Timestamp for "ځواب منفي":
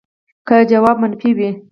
0.71-1.31